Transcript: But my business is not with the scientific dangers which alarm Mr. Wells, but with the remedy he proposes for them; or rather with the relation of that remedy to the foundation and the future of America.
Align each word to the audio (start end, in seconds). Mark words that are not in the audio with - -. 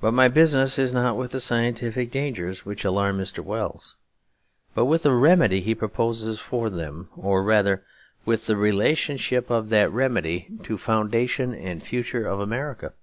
But 0.00 0.12
my 0.12 0.28
business 0.28 0.78
is 0.78 0.94
not 0.94 1.14
with 1.18 1.32
the 1.32 1.42
scientific 1.42 2.10
dangers 2.10 2.64
which 2.64 2.86
alarm 2.86 3.18
Mr. 3.18 3.44
Wells, 3.44 3.96
but 4.74 4.86
with 4.86 5.02
the 5.02 5.12
remedy 5.12 5.60
he 5.60 5.74
proposes 5.74 6.40
for 6.40 6.70
them; 6.70 7.10
or 7.14 7.42
rather 7.42 7.84
with 8.24 8.46
the 8.46 8.56
relation 8.56 9.18
of 9.50 9.68
that 9.68 9.92
remedy 9.92 10.48
to 10.62 10.76
the 10.76 10.82
foundation 10.82 11.54
and 11.54 11.82
the 11.82 11.86
future 11.86 12.26
of 12.26 12.40
America. 12.40 12.94